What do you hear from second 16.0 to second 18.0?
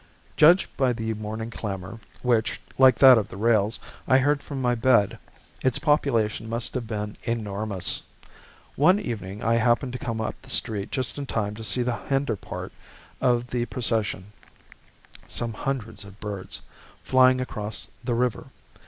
of birds flying across